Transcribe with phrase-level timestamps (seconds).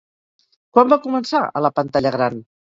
[0.77, 2.45] Quan va començar a la pantalla gran?